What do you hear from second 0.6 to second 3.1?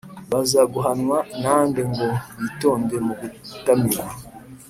guhanwa na nde ngo bitonde